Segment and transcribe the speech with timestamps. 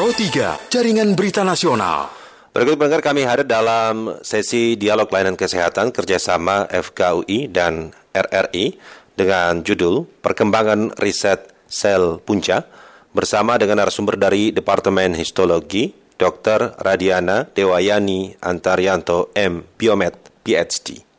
[0.00, 2.08] Pro 3, Jaringan Berita Nasional.
[2.56, 8.80] Berikut pendengar kami hadir dalam sesi dialog layanan kesehatan kerjasama FKUI dan RRI
[9.12, 12.64] dengan judul Perkembangan Riset Sel Punca
[13.12, 16.80] bersama dengan narasumber dari Departemen Histologi Dr.
[16.80, 19.68] Radiana Dewayani Antaryanto M.
[19.76, 21.09] Biomed, PhD.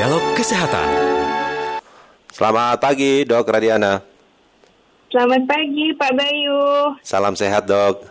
[0.00, 0.88] Dialog Kesehatan.
[2.32, 4.00] Selamat pagi, Dok Radiana.
[5.12, 6.60] Selamat pagi, Pak Bayu.
[7.04, 8.08] Salam sehat, Dok.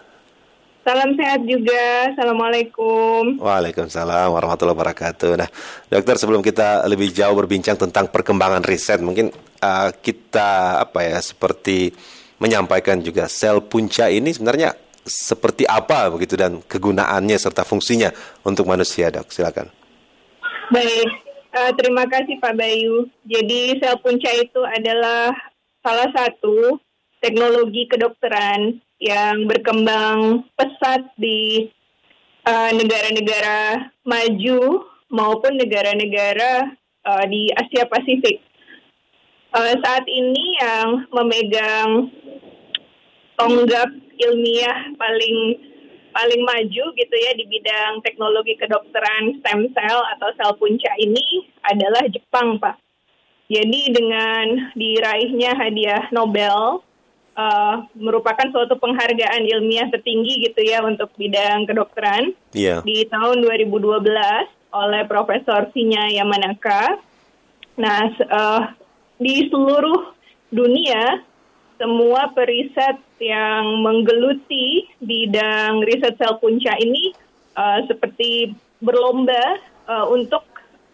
[0.85, 2.13] Salam sehat juga.
[2.13, 3.41] Assalamualaikum.
[3.41, 5.33] Waalaikumsalam warahmatullahi wabarakatuh.
[5.41, 5.49] Nah,
[5.89, 11.89] dokter sebelum kita lebih jauh berbincang tentang perkembangan riset, mungkin uh, kita apa ya seperti
[12.37, 14.77] menyampaikan juga sel punca ini sebenarnya
[15.09, 18.13] seperti apa begitu dan kegunaannya serta fungsinya
[18.45, 19.33] untuk manusia, dok.
[19.33, 19.73] Silakan.
[20.69, 23.09] Baik, uh, terima kasih Pak Bayu.
[23.25, 25.33] Jadi sel punca itu adalah
[25.81, 26.77] salah satu
[27.19, 31.71] teknologi kedokteran yang berkembang pesat di
[32.43, 36.75] uh, negara-negara maju maupun negara-negara
[37.07, 38.43] uh, di Asia Pasifik.
[39.49, 42.13] Uh, saat ini yang memegang
[43.39, 45.68] tonggak ilmiah paling
[46.09, 52.05] paling maju gitu ya di bidang teknologi kedokteran stem cell atau sel punca ini adalah
[52.09, 52.77] Jepang, Pak.
[53.49, 56.85] Jadi dengan diraihnya hadiah Nobel
[57.33, 62.85] uh, merupakan suatu penghargaan ilmiah tertinggi gitu ya untuk bidang kedokteran Iya.
[62.85, 64.05] di tahun 2012
[64.69, 67.01] oleh Profesor Shinya Yamanaka.
[67.81, 68.63] Nah, uh,
[69.17, 70.13] di seluruh
[70.53, 71.25] dunia
[71.79, 77.15] semua periset yang menggeluti bidang riset sel punca ini
[77.55, 78.51] uh, seperti
[78.83, 80.43] berlomba uh, untuk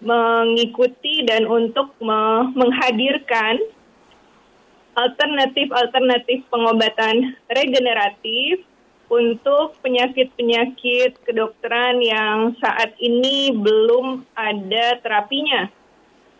[0.05, 3.57] mengikuti dan untuk me- menghadirkan
[4.95, 8.63] alternatif-alternatif pengobatan regeneratif
[9.09, 15.69] untuk penyakit-penyakit kedokteran yang saat ini belum ada terapinya.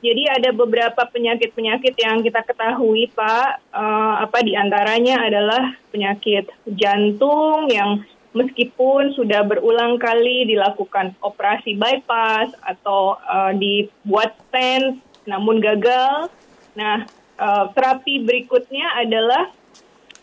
[0.03, 3.47] Jadi ada beberapa penyakit-penyakit yang kita ketahui, Pak.
[3.73, 8.03] Eh, apa di antaranya adalah penyakit jantung yang
[8.35, 16.29] meskipun sudah berulang kali dilakukan operasi bypass atau eh, dibuat stent, namun gagal.
[16.75, 17.07] Nah,
[17.39, 19.49] eh, terapi berikutnya adalah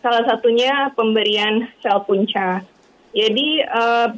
[0.04, 2.60] salah satunya pemberian sel punca.
[3.16, 4.08] Jadi eh,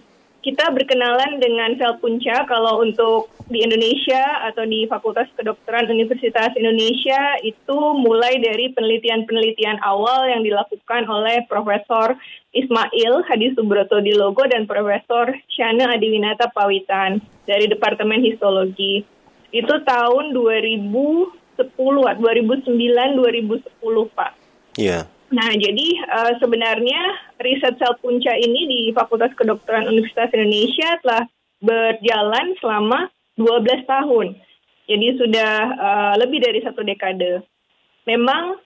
[0.44, 7.40] kita berkenalan dengan sel punca kalau untuk di Indonesia atau di Fakultas Kedokteran Universitas Indonesia
[7.40, 12.20] itu mulai dari penelitian-penelitian awal yang dilakukan oleh Profesor
[12.52, 19.00] Ismail Hadi Subroto di Logo dan Profesor Shana Adiwinata Pawitan dari Departemen Histologi.
[19.48, 24.32] Itu tahun 2010, 2009, 2010 Pak.
[24.76, 25.08] Iya.
[25.32, 27.00] Nah, jadi uh, sebenarnya
[27.40, 31.24] riset sel punca ini di Fakultas Kedokteran Universitas Indonesia telah
[31.64, 33.08] berjalan selama
[33.40, 34.26] 12 tahun.
[34.84, 37.40] Jadi sudah uh, lebih dari satu dekade.
[38.04, 38.60] Memang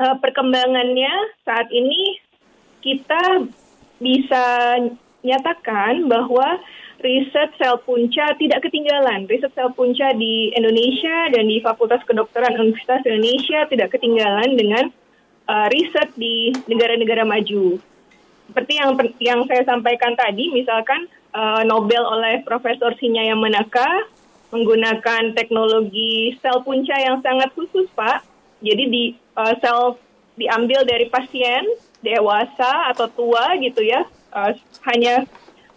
[0.00, 1.12] uh, perkembangannya
[1.44, 2.16] saat ini
[2.80, 3.44] kita
[4.00, 4.44] bisa
[5.20, 6.60] nyatakan bahwa
[7.04, 9.28] riset sel punca tidak ketinggalan.
[9.28, 14.88] Riset sel punca di Indonesia dan di Fakultas Kedokteran Universitas Indonesia tidak ketinggalan dengan
[15.48, 17.80] uh, riset di negara-negara maju.
[18.50, 18.90] Seperti yang
[19.20, 23.88] yang saya sampaikan tadi, misalkan uh, Nobel oleh Profesor Shinya Yamanaka
[24.52, 28.22] menggunakan teknologi sel punca yang sangat khusus, Pak.
[28.62, 29.98] Jadi di uh, sel
[30.36, 31.64] diambil dari pasien
[32.04, 34.04] dewasa atau tua gitu ya,
[34.36, 34.52] uh,
[34.92, 35.24] hanya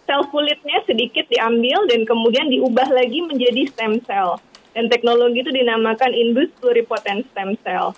[0.04, 4.38] sel kulitnya sedikit diambil dan kemudian diubah lagi menjadi stem cell.
[4.76, 7.96] Dan teknologi itu dinamakan induced pluripotent stem cell.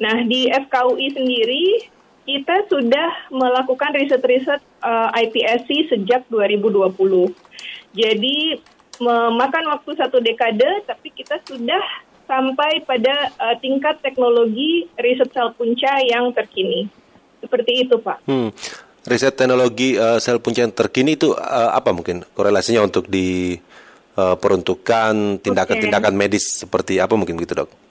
[0.00, 1.84] Nah, di FKUI sendiri
[2.24, 6.88] kita sudah melakukan riset-riset uh, iPSC sejak 2020.
[7.92, 8.56] Jadi
[9.00, 11.80] memakan waktu satu dekade, tapi kita sudah
[12.24, 16.88] sampai pada uh, tingkat teknologi riset sel punca yang terkini.
[17.40, 18.20] Seperti itu, Pak.
[18.24, 18.52] Hmm.
[19.04, 26.14] Riset teknologi uh, sel punca yang terkini itu uh, apa mungkin korelasinya untuk diperuntukkan tindakan-tindakan
[26.14, 27.89] medis seperti apa mungkin gitu dok?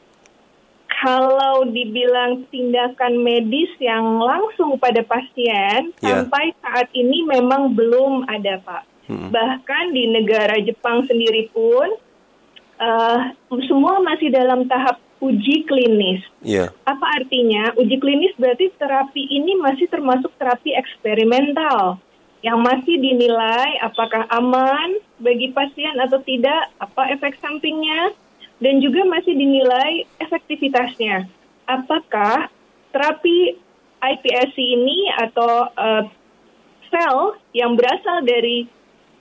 [1.00, 6.20] Kalau dibilang tindakan medis yang langsung pada pasien Ya.
[6.20, 8.84] sampai saat ini memang belum ada pak.
[9.10, 11.88] Bahkan di negara Jepang sendiri pun
[12.80, 13.20] eh,
[13.68, 16.24] semua masih dalam tahap uji klinis.
[16.44, 16.72] Iya.
[16.88, 17.76] Apa artinya?
[17.76, 22.00] Uji klinis berarti terapi ini masih termasuk terapi eksperimental
[22.40, 28.16] yang masih dinilai apakah aman bagi pasien atau tidak, apa efek sampingnya,
[28.60, 31.28] dan juga masih dinilai efektivitasnya.
[31.68, 32.52] Apakah
[32.92, 33.56] terapi
[34.00, 36.04] iPSC ini atau uh,
[36.88, 38.68] sel yang berasal dari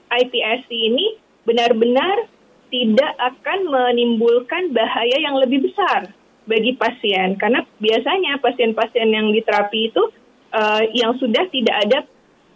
[0.09, 2.27] iPSC ini benar-benar
[2.69, 6.13] tidak akan menimbulkan bahaya yang lebih besar
[6.45, 10.03] bagi pasien karena biasanya pasien-pasien yang diterapi itu
[10.53, 11.99] uh, yang sudah tidak ada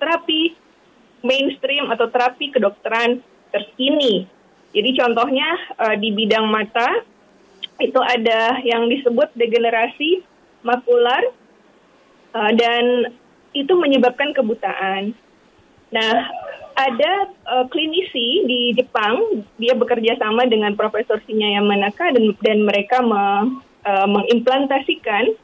[0.01, 0.53] terapi
[1.21, 3.21] mainstream atau terapi kedokteran
[3.53, 4.25] terkini.
[4.73, 7.05] Jadi contohnya uh, di bidang mata
[7.77, 10.25] itu ada yang disebut degenerasi
[10.65, 11.21] makular
[12.33, 13.13] uh, dan
[13.53, 15.13] itu menyebabkan kebutaan.
[15.93, 16.13] Nah,
[16.73, 23.05] ada uh, klinisi di Jepang, dia bekerja sama dengan Profesor Shinya Yamanaka dan dan mereka
[23.05, 23.23] me,
[23.85, 25.37] uh, mengimplantasikan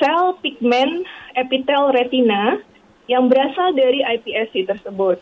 [0.00, 1.04] sel pigmen
[1.36, 2.56] epitel retina
[3.04, 5.20] yang berasal dari iPSC tersebut.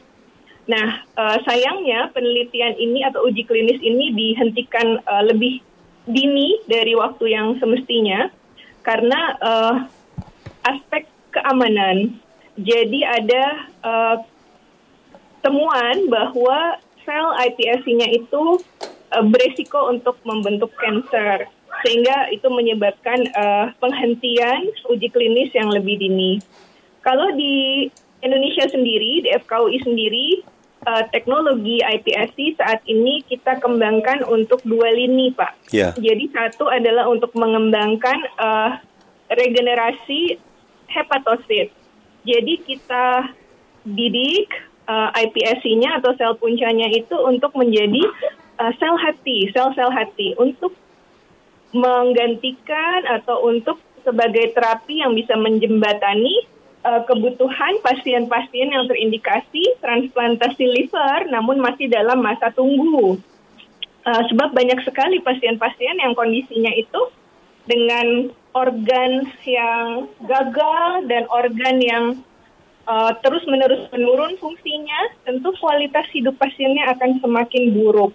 [0.63, 5.59] Nah, uh, sayangnya penelitian ini atau uji klinis ini dihentikan uh, lebih
[6.07, 8.31] dini dari waktu yang semestinya
[8.87, 9.75] karena uh,
[10.67, 12.15] aspek keamanan.
[12.59, 13.45] Jadi ada
[13.83, 14.17] uh,
[15.43, 18.63] temuan bahwa sel iPSC-nya itu
[19.15, 21.51] uh, beresiko untuk membentuk kanker
[21.83, 26.39] sehingga itu menyebabkan uh, penghentian uji klinis yang lebih dini.
[27.03, 27.91] Kalau di
[28.23, 30.27] Indonesia sendiri, di FKUI sendiri,
[30.87, 35.75] uh, teknologi iPSC saat ini kita kembangkan untuk dua lini, Pak.
[35.75, 35.95] Yeah.
[35.99, 38.71] Jadi satu adalah untuk mengembangkan uh,
[39.31, 40.39] regenerasi
[40.91, 41.75] hepatosit.
[42.23, 43.35] Jadi kita
[43.83, 44.47] didik
[44.87, 48.03] uh, iPSC-nya atau sel puncanya itu untuk menjadi
[48.63, 50.71] uh, sel hati, sel-sel hati untuk
[51.73, 56.52] menggantikan atau untuk sebagai terapi yang bisa menjembatani
[56.85, 63.19] uh, kebutuhan pasien-pasien yang terindikasi transplantasi liver namun masih dalam masa tunggu.
[64.03, 67.03] Uh, sebab banyak sekali pasien-pasien yang kondisinya itu
[67.71, 72.05] dengan organ yang gagal dan organ yang
[72.87, 78.13] uh, terus-menerus menurun fungsinya, tentu kualitas hidup pasiennya akan semakin buruk.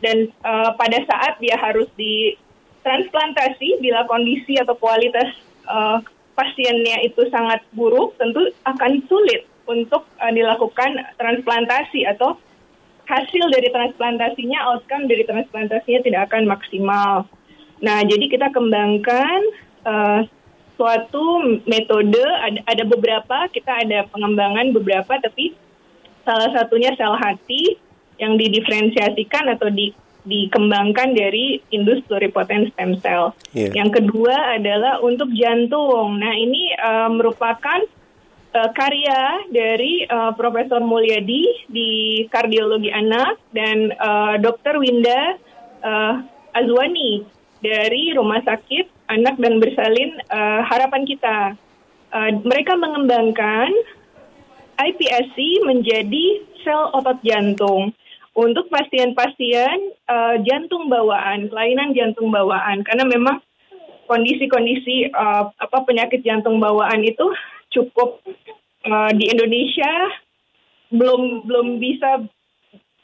[0.00, 5.32] Dan uh, pada saat dia harus ditransplantasi, bila kondisi atau kualitas
[5.68, 6.00] uh,
[6.36, 12.38] pasiennya itu sangat buruk, tentu akan sulit untuk uh, dilakukan transplantasi atau
[13.06, 17.26] hasil dari transplantasinya, outcome dari transplantasinya tidak akan maksimal.
[17.80, 19.40] Nah, jadi kita kembangkan
[19.88, 20.20] uh,
[20.76, 25.56] suatu metode, ada, ada beberapa, kita ada pengembangan beberapa, tapi
[26.26, 27.80] salah satunya sel hati
[28.20, 29.92] yang didiferensiasikan atau di,
[30.26, 33.32] dikembangkan dari industri pluripotent stem cell.
[33.54, 33.72] Yeah.
[33.72, 36.18] Yang kedua adalah untuk jantung.
[36.18, 37.80] Nah, ini uh, merupakan
[38.52, 41.90] uh, karya dari uh, Profesor Mulyadi di
[42.28, 44.82] kardiologi anak dan uh, Dr.
[44.82, 45.38] Winda
[45.86, 46.14] uh,
[46.52, 47.22] Azwani
[47.62, 51.38] dari Rumah Sakit Anak dan Bersalin uh, Harapan Kita.
[52.10, 53.70] Uh, mereka mengembangkan
[54.76, 57.94] iPSC menjadi sel otot jantung
[58.36, 63.40] untuk pasien-pasien uh, jantung bawaan, kelainan jantung bawaan, karena memang
[64.04, 67.26] kondisi-kondisi uh, apa penyakit jantung bawaan itu
[67.72, 68.20] cukup
[68.86, 69.90] uh, di Indonesia
[70.92, 72.22] belum belum bisa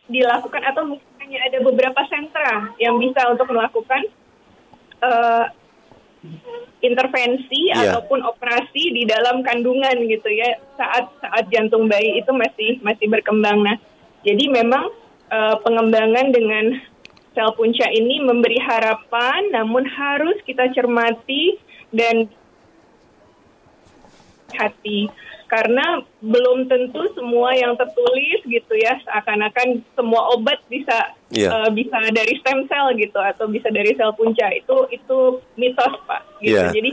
[0.07, 4.05] dilakukan atau mungkin hanya ada beberapa sentra yang bisa untuk melakukan
[5.03, 5.51] uh,
[6.85, 7.99] intervensi Iya.
[7.99, 13.59] ataupun operasi di dalam kandungan gitu ya saat saat jantung bayi itu masih masih berkembang.
[13.65, 13.75] Nah,
[14.23, 15.02] jadi memang
[15.33, 16.77] uh, pengembangan dengan
[17.33, 21.57] sel punca ini memberi harapan, namun harus kita cermati
[21.91, 22.29] dan
[24.53, 25.09] hati
[25.53, 31.49] karena belum tentu semua yang tertulis gitu ya seakan-akan semua obat bisa Iya.
[31.49, 36.25] uh, bisa dari stem cell gitu atau bisa dari sel punca itu itu mitos pak
[36.41, 36.73] gitu Iya.
[36.73, 36.91] jadi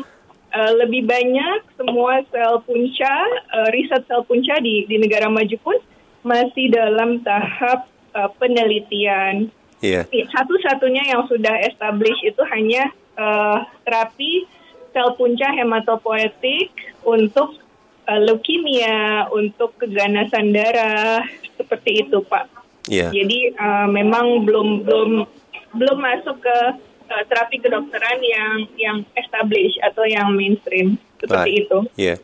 [0.55, 3.15] uh, lebih banyak semua sel punca
[3.55, 5.79] uh, riset sel punca di di negara maju pun
[6.23, 9.49] masih dalam tahap uh, penelitian.
[9.79, 10.03] Ya,
[10.35, 14.43] Satu-satunya yang sudah established itu hanya uh, terapi
[14.91, 16.73] sel punca hematopoietik
[17.07, 17.55] untuk
[18.09, 21.23] uh, leukemia, untuk keganasan darah,
[21.55, 22.49] seperti itu, Pak.
[22.89, 23.13] Iya.
[23.13, 25.11] Jadi uh, memang belum belum
[25.77, 26.57] belum masuk ke
[27.07, 31.63] uh, terapi kedokteran yang yang established atau yang mainstream seperti Baik.
[31.65, 31.79] itu.
[31.95, 32.15] Iya.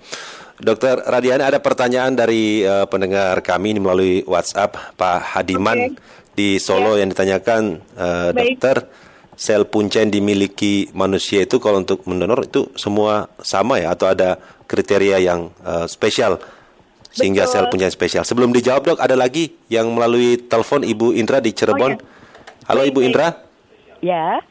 [0.56, 6.00] Dokter Radiana ada pertanyaan dari eh, pendengar kami ini melalui WhatsApp Pak Hadiman Oke.
[6.36, 7.84] di Solo yang ditanyakan
[8.32, 8.60] Baik.
[8.60, 8.88] dokter
[9.36, 14.40] sel punca yang dimiliki manusia itu kalau untuk mendonor itu semua sama ya atau ada
[14.66, 16.40] kriteria yang eh, spesial
[17.16, 17.54] sehingga Betul.
[17.56, 18.24] sel punca spesial.
[18.28, 21.96] Sebelum dijawab dok ada lagi yang melalui telepon Ibu Indra di Cirebon.
[21.96, 22.68] Oh, ya.
[22.68, 23.00] Halo Baik, Ibu.
[23.08, 23.28] Indra.
[24.04, 24.44] Ya.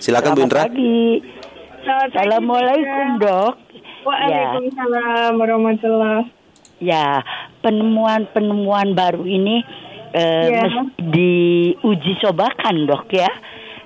[0.00, 0.64] Silakan Bu Indra.
[0.64, 1.20] pagi.
[1.84, 3.65] Assalamualaikum dok.
[4.06, 5.38] Waalaikumsalam ya.
[5.38, 6.18] warahmatullah.
[6.78, 7.24] Ya,
[7.64, 9.66] penemuan-penemuan baru ini
[10.14, 10.64] eh, ya.
[11.02, 13.32] diuji cobakan dok ya.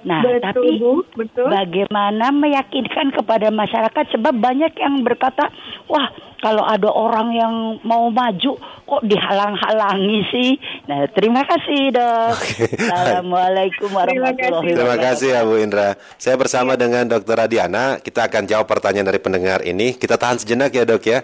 [0.01, 1.49] Nah, betul, tapi Bu, betul.
[1.53, 5.53] bagaimana meyakinkan kepada masyarakat sebab banyak yang berkata,
[5.93, 6.09] wah
[6.41, 7.55] kalau ada orang yang
[7.85, 8.57] mau maju
[8.89, 10.51] kok dihalang-halangi sih.
[10.89, 12.33] Nah, terima kasih dok.
[12.81, 15.05] Assalamualaikum warahmatullahi Terima wabarakatuh.
[15.05, 15.89] kasih ya Bu Indra.
[16.17, 17.37] Saya bersama dengan Dr.
[17.45, 19.93] Radiana, kita akan jawab pertanyaan dari pendengar ini.
[20.01, 21.21] Kita tahan sejenak ya dok ya.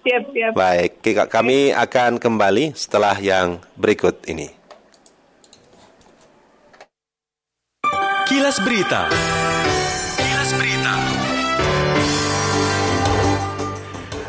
[0.00, 0.52] Siap, siap.
[0.56, 4.59] Baik, kami akan kembali setelah yang berikut ini.
[8.30, 9.10] Kilas Berita.
[10.14, 10.94] Kilas Berita.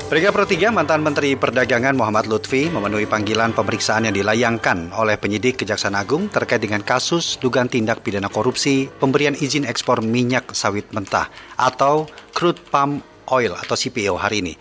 [0.09, 5.61] Peringkat Pro 3 mantan Menteri Perdagangan Muhammad Lutfi memenuhi panggilan pemeriksaan yang dilayangkan oleh penyidik
[5.61, 11.29] Kejaksaan Agung terkait dengan kasus dugaan tindak pidana korupsi pemberian izin ekspor minyak sawit mentah
[11.53, 14.53] atau crude palm oil atau CPO hari ini.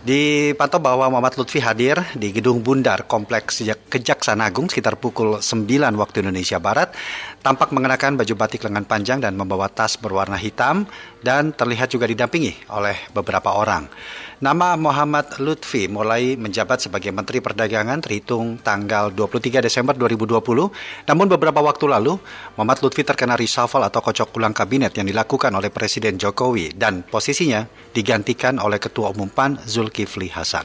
[0.00, 5.68] Dipantau bahwa Muhammad Lutfi hadir di Gedung Bundar Kompleks Kejaksaan Agung sekitar pukul 9
[6.00, 6.96] waktu Indonesia Barat,
[7.44, 10.88] tampak mengenakan baju batik lengan panjang dan membawa tas berwarna hitam
[11.20, 13.92] dan terlihat juga didampingi oleh beberapa orang.
[14.40, 20.40] Nama Muhammad Lutfi mulai menjabat sebagai Menteri Perdagangan terhitung tanggal 23 Desember 2020.
[21.04, 22.16] Namun beberapa waktu lalu,
[22.56, 27.68] Muhammad Lutfi terkena reshuffle atau kocok ulang kabinet yang dilakukan oleh Presiden Jokowi dan posisinya
[27.92, 30.64] digantikan oleh Ketua Umum PAN Zulkifli Hasan.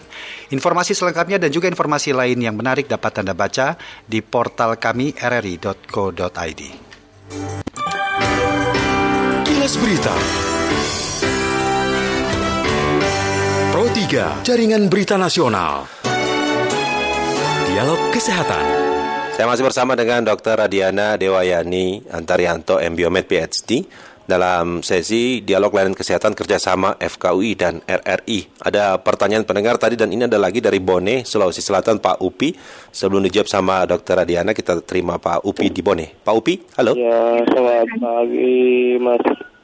[0.56, 3.76] Informasi selengkapnya dan juga informasi lain yang menarik dapat Anda baca
[4.08, 6.62] di portal kami rri.co.id.
[9.44, 10.16] Kilas Berita.
[14.06, 15.90] 3, Jaringan Berita Nasional.
[17.66, 18.62] Dialog Kesehatan.
[19.34, 20.62] Saya masih bersama dengan Dr.
[20.62, 23.82] Radiana Dewayani Antarianto, MBiomed PhD
[24.30, 28.62] dalam sesi dialog layanan kesehatan kerjasama FKUI dan RRI.
[28.62, 32.54] Ada pertanyaan pendengar tadi dan ini ada lagi dari Bone, Sulawesi Selatan, Pak Upi.
[32.94, 34.22] Sebelum dijawab sama Dr.
[34.22, 36.14] Radiana, kita terima Pak Upi di Bone.
[36.22, 36.94] Pak Upi, halo.
[36.94, 39.55] Ya, selamat pagi, Mas.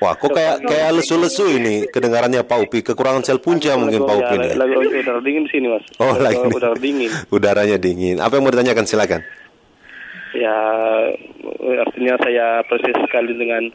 [0.00, 2.80] Wah, kok kayak kayak lesu-lesu ini kedengarannya Pak Upi.
[2.80, 4.36] Kekurangan sel punca mungkin Pak Upi.
[4.40, 5.84] Ya, lagi udara dingin di sini, Mas.
[6.00, 7.12] Oh, lagi udara dingin.
[7.36, 8.16] Udaranya dingin.
[8.16, 8.88] Apa yang mau ditanyakan?
[8.88, 9.20] Silakan.
[10.32, 10.56] Ya,
[11.84, 13.68] artinya saya proses sekali dengan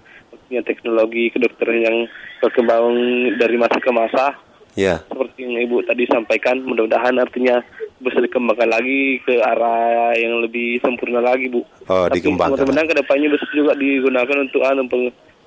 [0.66, 1.98] teknologi kedokteran yang
[2.42, 2.90] berkembang
[3.38, 4.34] dari masa ke masa.
[4.76, 5.06] Ya.
[5.08, 7.64] Seperti yang Ibu tadi sampaikan, mudah-mudahan artinya
[8.04, 11.64] bisa dikembangkan lagi ke arah yang lebih sempurna lagi, Bu.
[11.88, 12.60] Oh, Tapi dikembangkan.
[12.60, 14.90] Mudah-mudahan ke depannya bisa juga digunakan untuk anu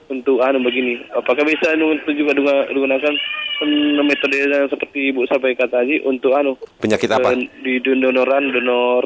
[0.09, 1.05] untuk anu begini.
[1.13, 2.33] Apakah bisa anu untuk juga
[2.69, 3.15] digunakan
[3.61, 7.37] hmm, metode yang seperti Ibu sampaikan tadi untuk anu Penyakit apa?
[7.37, 9.05] eh, di donoran donor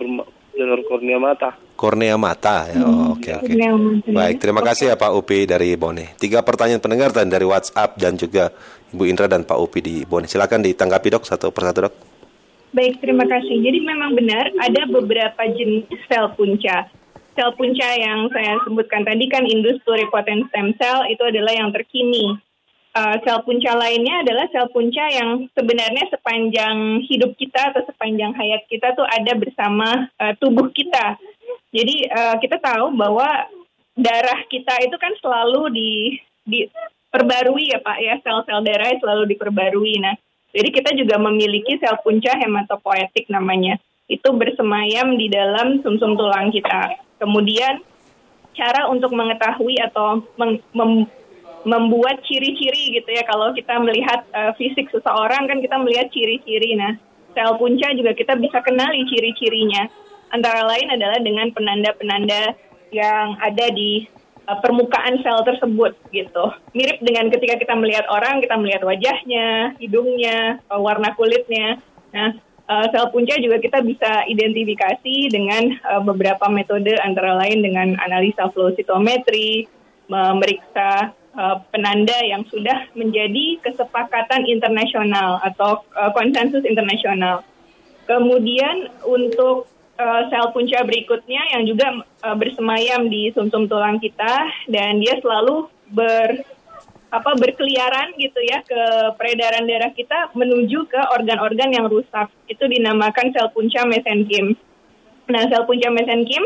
[0.53, 1.51] donor kornea mata.
[1.75, 2.69] Kornea mata.
[2.71, 3.51] Ya, oh, oke oke.
[3.51, 4.09] Kornea mata.
[4.13, 6.15] Baik, terima kasih ya Pak Upi dari Bone.
[6.21, 8.53] Tiga pertanyaan pendengar dan dari WhatsApp dan juga
[8.93, 10.29] Ibu Indra dan Pak Upi di Bone.
[10.29, 11.95] Silakan ditanggapi dok satu persatu dok.
[12.73, 13.61] Baik, terima kasih.
[13.61, 16.89] Jadi memang benar ada beberapa jenis sel punca.
[17.33, 22.37] Sel punca yang saya sebutkan tadi kan indus pluripotent stem cell itu adalah yang terkini.
[22.93, 28.69] Uh, sel punca lainnya adalah sel punca yang sebenarnya sepanjang hidup kita atau sepanjang hayat
[28.69, 31.17] kita tuh ada bersama uh, tubuh kita.
[31.73, 33.49] Jadi uh, kita tahu bahwa
[33.97, 35.93] darah kita itu kan selalu di
[36.45, 40.05] diperbarui ya Pak ya sel-sel darah selalu diperbarui.
[40.05, 40.13] Nah,
[40.53, 43.81] jadi kita juga memiliki sel punca hematopoietik namanya.
[44.05, 46.93] Itu bersemayam di dalam sumsum tulang kita.
[47.23, 47.79] Kemudian
[48.59, 51.09] cara untuk mengetahui atau meng- mem-
[51.63, 56.75] membuat ciri-ciri gitu ya kalau kita melihat uh, fisik seseorang kan kita melihat ciri-ciri.
[56.75, 56.99] Nah,
[57.33, 59.87] sel punca juga kita bisa kenali ciri-cirinya.
[60.35, 62.59] Antara lain adalah dengan penanda-penanda
[62.91, 64.11] yang ada di
[64.51, 66.45] uh, permukaan sel tersebut gitu.
[66.75, 71.79] Mirip dengan ketika kita melihat orang, kita melihat wajahnya, hidungnya, uh, warna kulitnya.
[72.11, 72.37] Nah,
[72.73, 78.49] uh, sel punca juga kita bisa identifikasi dengan uh, beberapa metode antara lain dengan analisa
[78.49, 79.69] flow cytometry,
[80.09, 87.45] memeriksa uh, penanda yang sudah menjadi kesepakatan internasional atau uh, konsensus internasional.
[88.09, 89.69] Kemudian untuk
[90.01, 95.69] uh, sel punca berikutnya yang juga uh, bersemayam di sumsum tulang kita dan dia selalu
[95.93, 96.41] ber
[97.13, 98.81] apa berkeliaran gitu ya ke
[99.21, 102.33] peredaran darah kita menuju ke organ-organ yang rusak.
[102.49, 104.57] Itu dinamakan sel punca mesenkim.
[105.29, 106.41] Nah, sel punca mesenkim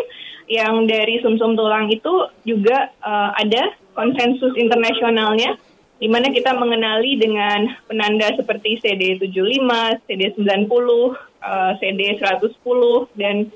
[0.51, 2.11] yang dari sumsum tulang itu
[2.43, 5.55] juga uh, ada konsensus internasionalnya
[6.03, 9.71] di mana kita mengenali dengan penanda seperti CD75,
[10.05, 12.83] CD90, uh, CD110
[13.17, 13.49] dan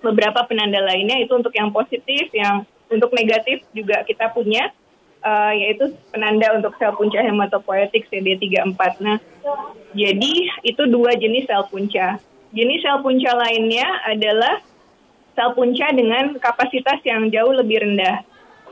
[0.00, 4.70] beberapa penanda lainnya itu untuk yang positif, yang untuk negatif juga kita punya
[5.24, 8.80] uh, yaitu penanda untuk sel punca hematopoietik CD34.
[9.00, 9.18] Nah,
[9.96, 12.20] jadi itu dua jenis sel punca.
[12.54, 14.60] Jenis sel punca lainnya adalah
[15.34, 18.22] sel punca dengan kapasitas yang jauh lebih rendah.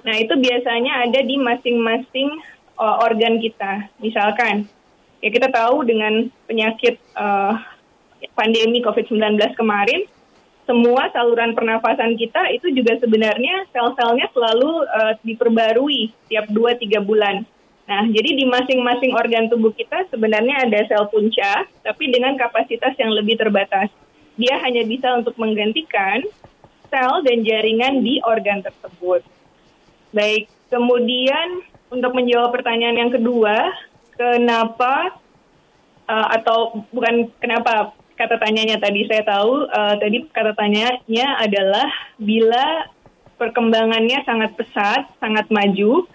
[0.02, 2.28] Nah, itu biasanya ada di masing-masing
[2.78, 3.87] uh, organ kita.
[4.02, 4.66] Misalkan,
[5.23, 7.54] ya kita tahu dengan penyakit uh,
[8.35, 10.06] pandemi COVID-19 kemarin,
[10.62, 17.42] semua saluran pernafasan kita itu juga sebenarnya sel-selnya selalu uh, diperbarui tiap 2-3 bulan.
[17.83, 23.11] Nah, jadi di masing-masing organ tubuh kita sebenarnya ada sel punca, tapi dengan kapasitas yang
[23.11, 23.90] lebih terbatas.
[24.38, 26.25] Dia hanya bisa untuk menggantikan
[26.88, 29.26] sel dan jaringan di organ tersebut.
[30.14, 33.75] Baik, kemudian untuk menjawab pertanyaan yang kedua,
[34.14, 35.19] kenapa
[36.07, 37.92] uh, atau bukan kenapa
[38.23, 41.91] kata tanyanya tadi saya tahu uh, tadi kata tanyanya adalah
[42.23, 42.87] bila
[43.35, 46.07] perkembangannya sangat pesat, sangat maju,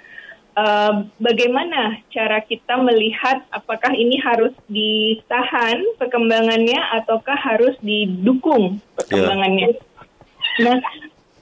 [0.56, 9.76] uh, bagaimana cara kita melihat apakah ini harus ditahan perkembangannya ataukah harus didukung perkembangannya?
[9.76, 10.64] Yeah.
[10.64, 10.80] Nah,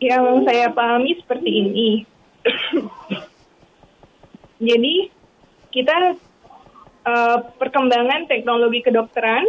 [0.01, 1.89] yang saya pahami seperti ini.
[4.73, 5.13] Jadi
[5.69, 6.17] kita
[7.05, 9.45] uh, perkembangan teknologi kedokteran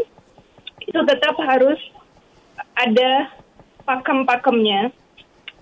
[0.87, 1.79] itu tetap harus
[2.79, 3.31] ada
[3.83, 4.91] pakem-pakemnya,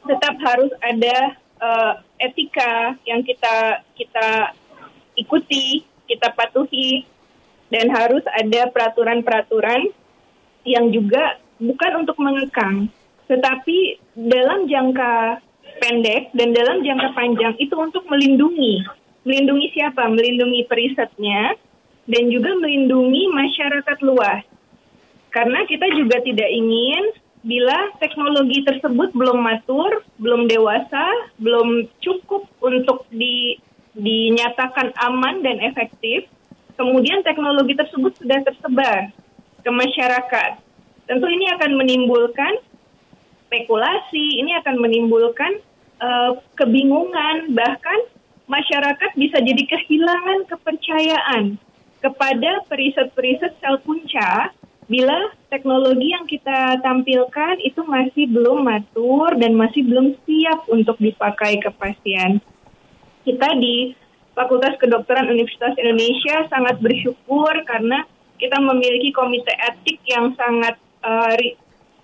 [0.04, 1.16] tetap harus ada
[1.60, 4.56] uh, etika yang kita kita
[5.16, 7.08] ikuti, kita patuhi,
[7.72, 9.88] dan harus ada peraturan-peraturan
[10.64, 12.88] yang juga bukan untuk mengekang,
[13.28, 15.40] tetapi dalam jangka
[15.80, 18.84] pendek dan dalam jangka panjang itu untuk melindungi.
[19.24, 20.04] Melindungi siapa?
[20.12, 21.56] Melindungi perisetnya
[22.04, 24.44] dan juga melindungi masyarakat luas.
[25.34, 27.10] Karena kita juga tidak ingin
[27.42, 33.58] bila teknologi tersebut belum matur, belum dewasa, belum cukup untuk di,
[33.98, 36.30] dinyatakan aman dan efektif,
[36.78, 39.10] kemudian teknologi tersebut sudah tersebar
[39.60, 40.62] ke masyarakat.
[41.10, 42.54] Tentu ini akan menimbulkan
[43.50, 45.60] spekulasi, ini akan menimbulkan
[45.98, 48.06] uh, kebingungan, bahkan
[48.46, 51.44] masyarakat bisa jadi kehilangan kepercayaan
[52.00, 54.54] kepada periset-periset sel punca
[54.84, 61.56] bila teknologi yang kita tampilkan itu masih belum matur dan masih belum siap untuk dipakai
[61.60, 62.42] ke pasien.
[63.24, 63.96] Kita di
[64.36, 68.04] Fakultas Kedokteran Universitas Indonesia sangat bersyukur karena
[68.36, 71.54] kita memiliki komite etik yang sangat uh, ri,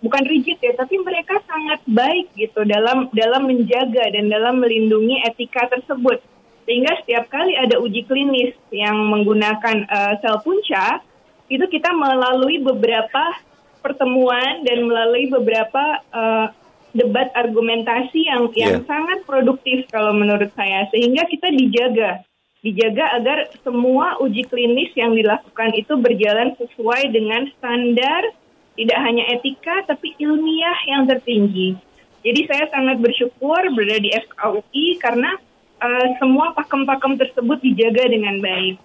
[0.00, 5.68] bukan rigid ya, tapi mereka sangat baik gitu dalam dalam menjaga dan dalam melindungi etika
[5.68, 6.22] tersebut.
[6.64, 11.02] Sehingga setiap kali ada uji klinis yang menggunakan uh, sel punca,
[11.50, 13.36] itu kita melalui beberapa
[13.82, 16.46] pertemuan dan melalui beberapa uh,
[16.94, 18.74] debat argumentasi yang yeah.
[18.76, 22.22] yang sangat produktif kalau menurut saya sehingga kita dijaga
[22.60, 28.36] dijaga agar semua uji klinis yang dilakukan itu berjalan sesuai dengan standar
[28.76, 31.76] tidak hanya etika tapi ilmiah yang tertinggi.
[32.20, 35.40] Jadi saya sangat bersyukur berada di FKUI karena
[35.80, 38.76] uh, semua pakem-pakem tersebut dijaga dengan baik.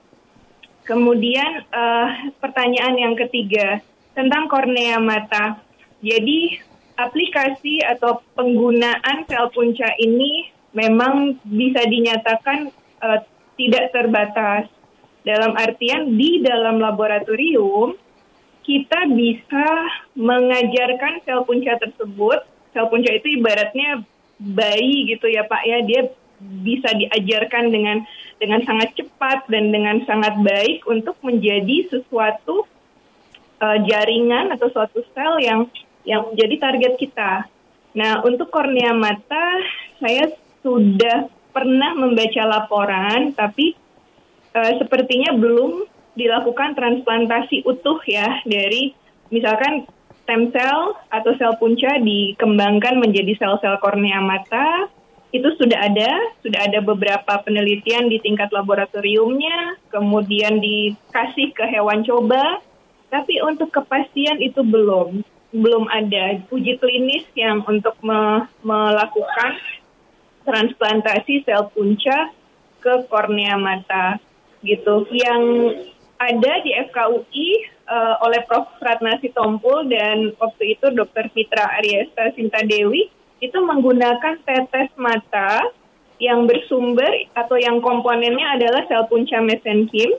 [0.85, 3.81] Kemudian uh, pertanyaan yang ketiga
[4.13, 5.57] tentang kornea mata.
[6.05, 6.61] Jadi
[6.93, 12.69] aplikasi atau penggunaan sel punca ini memang bisa dinyatakan
[13.01, 13.19] uh,
[13.57, 14.69] tidak terbatas.
[15.25, 17.97] Dalam artian di dalam laboratorium
[18.61, 19.65] kita bisa
[20.13, 22.45] mengajarkan sel punca tersebut.
[22.77, 24.05] Sel punca itu ibaratnya
[24.37, 26.01] bayi gitu ya Pak ya, dia
[26.39, 27.97] bisa diajarkan dengan
[28.37, 32.67] dengan sangat cepat dan dengan sangat baik untuk menjadi sesuatu
[33.63, 35.67] uh, jaringan atau suatu sel yang
[36.03, 37.47] yang menjadi target kita.
[37.95, 39.63] Nah, untuk kornea mata
[40.03, 43.79] saya sudah pernah membaca laporan tapi
[44.51, 45.87] uh, sepertinya belum
[46.19, 48.91] dilakukan transplantasi utuh ya dari
[49.31, 49.87] misalkan
[50.25, 54.89] stem cell atau sel punca dikembangkan menjadi sel-sel kornea mata
[55.35, 62.63] itu sudah ada, sudah ada beberapa penelitian di tingkat laboratoriumnya, kemudian dikasih ke hewan coba,
[63.11, 65.23] tapi untuk kepastian itu belum,
[65.55, 69.55] belum ada uji klinis yang untuk me melakukan
[70.45, 72.31] transplantasi sel punca
[72.83, 74.21] ke kornea mata
[74.61, 75.09] gitu.
[75.09, 75.41] Yang
[76.21, 77.49] ada di FKUI
[77.89, 78.71] uh, oleh Prof.
[78.79, 81.25] Ratnasi Tompul dan waktu itu Dr.
[81.33, 83.09] Fitra Aryesta Sinta Dewi
[83.45, 85.61] itu menggunakan tetes mata
[86.17, 90.15] yang bersumber atau yang komponennya adalah sel punca mesenkim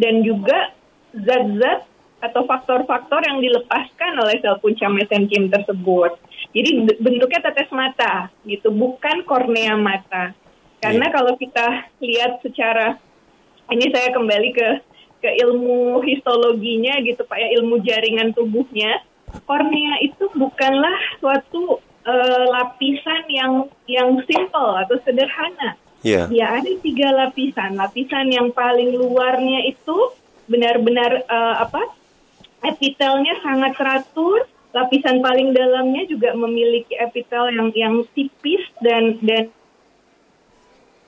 [0.00, 0.72] dan juga
[1.12, 1.84] zat-zat
[2.24, 6.16] atau faktor-faktor yang dilepaskan oleh sel punca mesenkim tersebut.
[6.56, 10.32] Jadi bentuknya tetes mata gitu, bukan kornea mata.
[10.80, 11.14] Karena yeah.
[11.14, 11.66] kalau kita
[12.00, 12.96] lihat secara
[13.72, 14.68] ini saya kembali ke
[15.24, 19.00] ke ilmu histologinya gitu Pak ya, ilmu jaringan tubuhnya.
[19.48, 23.52] Kornea itu bukanlah suatu uh, lapisan yang
[23.88, 25.76] yang simple atau sederhana.
[26.04, 26.28] Yeah.
[26.28, 27.80] Ya ada tiga lapisan.
[27.80, 30.12] Lapisan yang paling luarnya itu
[30.44, 31.80] benar-benar uh, apa?
[32.64, 34.44] Epitelnya sangat teratur.
[34.74, 39.48] Lapisan paling dalamnya juga memiliki epitel yang yang tipis dan dan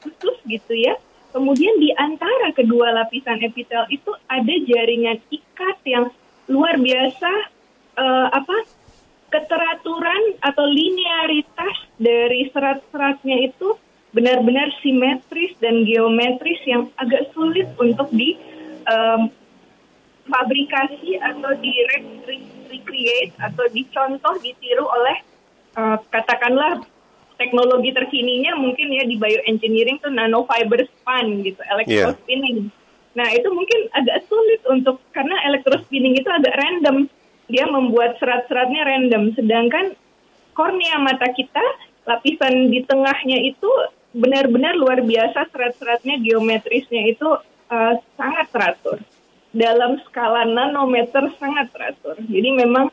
[0.00, 0.96] khusus gitu ya.
[1.34, 6.08] Kemudian di antara kedua lapisan epitel itu ada jaringan ikat yang
[6.48, 7.32] luar biasa
[7.98, 8.56] uh, apa
[9.36, 13.76] keteraturan atau linearitas dari serat-seratnya itu
[14.16, 18.32] benar-benar simetris dan geometris yang agak sulit untuk di
[18.88, 19.28] um,
[20.24, 21.72] fabrikasi atau di
[22.72, 25.16] recreate atau dicontoh ditiru oleh
[25.76, 26.80] uh, katakanlah
[27.36, 32.72] teknologi terkininya mungkin ya di bioengineering tuh nanofiber spun gitu electrospinning.
[32.72, 32.84] Yeah.
[33.20, 37.12] Nah itu mungkin agak sulit untuk karena electrospinning itu agak random
[37.46, 39.94] dia membuat serat-seratnya random sedangkan
[40.56, 41.62] kornea mata kita
[42.06, 43.68] lapisan di tengahnya itu
[44.16, 47.28] benar-benar luar biasa serat-seratnya geometrisnya itu
[47.68, 48.98] uh, sangat teratur
[49.52, 52.88] dalam skala nanometer sangat teratur jadi memang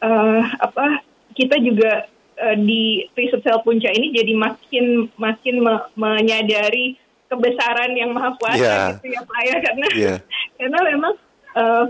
[0.00, 1.04] uh, apa
[1.36, 2.08] kita juga
[2.40, 6.96] uh, di riset sel punca ini jadi makin makin me menyadari
[7.28, 8.88] kebesaran yang maha kuasa yeah.
[8.96, 10.18] gitu ya Pak ya karena yeah.
[10.60, 11.14] karena memang
[11.56, 11.84] uh,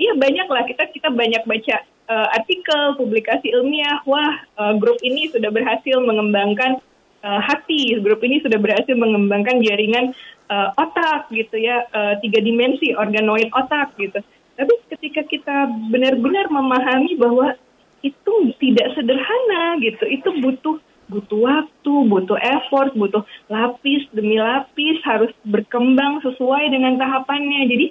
[0.00, 1.76] Iya banyak lah kita kita banyak baca
[2.08, 4.00] uh, artikel, publikasi ilmiah.
[4.08, 6.80] Wah uh, grup ini sudah berhasil mengembangkan
[7.24, 10.16] uh, hati, grup ini sudah berhasil mengembangkan jaringan
[10.48, 14.20] uh, otak gitu ya, uh, tiga dimensi organoid otak gitu.
[14.56, 15.56] Tapi ketika kita
[15.88, 17.56] benar-benar memahami bahwa
[18.00, 20.76] itu tidak sederhana gitu, itu butuh
[21.10, 27.66] butuh waktu, butuh effort, butuh lapis demi lapis harus berkembang sesuai dengan tahapannya.
[27.66, 27.86] Jadi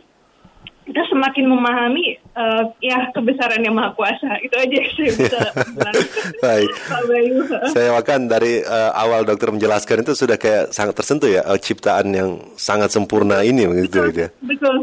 [0.89, 5.41] kita semakin memahami uh, ya kebesaran yang maha kuasa itu aja yang saya bisa
[6.45, 6.69] Baik.
[7.77, 12.09] saya makan dari uh, awal dokter menjelaskan itu sudah kayak sangat tersentuh ya uh, ciptaan
[12.09, 14.29] yang sangat sempurna ini begitu betul, gitu ya.
[14.41, 14.75] Betul.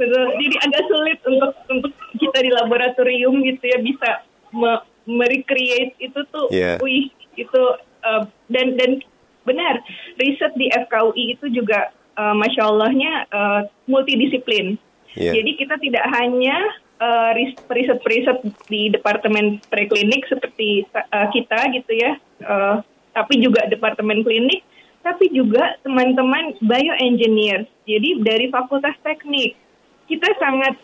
[0.00, 0.26] Betul.
[0.40, 4.08] Jadi agak sulit untuk untuk kita di laboratorium gitu ya bisa
[4.54, 6.78] me merecreate itu tuh yeah.
[6.78, 7.62] wih itu
[8.06, 9.02] uh, dan dan
[9.42, 9.82] benar
[10.20, 13.60] riset di FKUI itu juga uh, masya Allahnya uh,
[13.90, 14.78] multidisiplin
[15.18, 15.34] Yeah.
[15.34, 16.56] Jadi kita tidak hanya
[17.02, 17.30] uh,
[17.72, 18.38] riset-riset
[18.70, 22.12] di departemen preklinik seperti uh, kita gitu ya,
[22.46, 22.84] uh,
[23.16, 24.62] tapi juga departemen klinik,
[25.02, 27.66] tapi juga teman-teman bioengineer.
[27.88, 29.58] Jadi dari fakultas teknik
[30.06, 30.74] kita sangat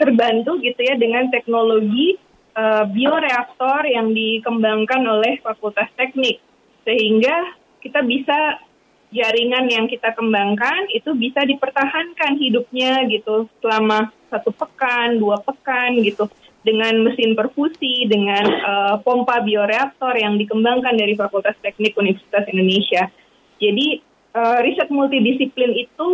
[0.00, 2.16] terbantu gitu ya dengan teknologi
[2.56, 6.40] uh, bioreaktor yang dikembangkan oleh fakultas teknik
[6.88, 7.52] sehingga
[7.84, 8.62] kita bisa
[9.08, 16.28] jaringan yang kita kembangkan itu bisa dipertahankan hidupnya gitu selama satu pekan, dua pekan gitu
[16.60, 23.08] dengan mesin perfusi, dengan uh, pompa bioreaktor yang dikembangkan dari Fakultas Teknik Universitas Indonesia.
[23.56, 24.04] Jadi
[24.36, 26.08] uh, riset multidisiplin itu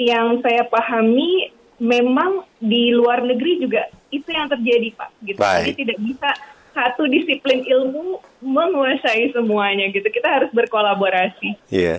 [0.00, 5.10] yang saya pahami memang di luar negeri juga itu yang terjadi Pak.
[5.20, 5.38] Gitu.
[5.38, 5.60] Baik.
[5.60, 6.30] Jadi tidak bisa
[6.78, 10.06] satu disiplin ilmu menguasai semuanya gitu.
[10.06, 11.58] Kita harus berkolaborasi.
[11.74, 11.98] Iya.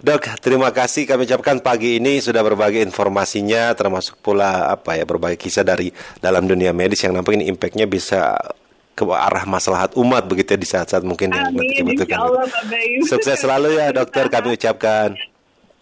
[0.00, 5.36] Dok, terima kasih kami ucapkan pagi ini sudah berbagi informasinya termasuk pula apa ya berbagai
[5.36, 5.92] kisah dari
[6.24, 8.32] dalam dunia medis yang nampaknya impactnya bisa
[8.96, 12.16] ke arah maslahat umat begitu ya di saat-saat mungkin yang dibutuhkan.
[13.04, 15.12] Sukses selalu ya dokter kami ucapkan.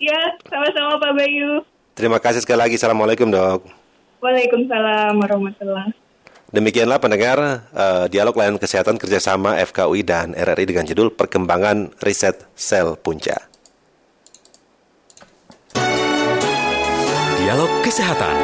[0.02, 0.18] Ya,
[0.50, 1.62] sama-sama Pak Bayu.
[1.94, 2.74] Terima kasih sekali lagi.
[2.74, 3.66] Assalamualaikum dok.
[4.18, 6.08] Waalaikumsalam warahmatullahi
[6.48, 12.96] Demikianlah pendengar uh, dialog layanan kesehatan kerjasama FKUI dan RRI dengan judul Perkembangan Riset Sel
[12.96, 13.37] Punca.
[17.37, 18.37] Dialog Kesehatan.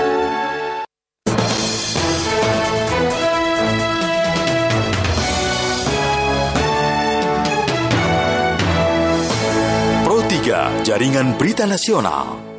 [10.04, 12.52] Pro 3 Jaringan Berita Nasional.